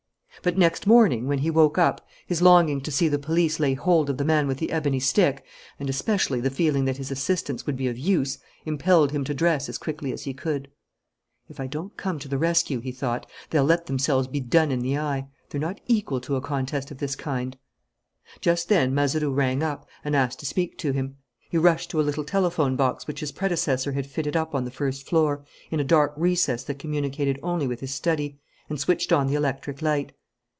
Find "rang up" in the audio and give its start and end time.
19.33-19.87